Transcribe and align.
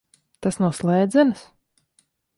Tas 0.45 0.57
no 0.63 0.71
slēdzenes? 0.79 1.47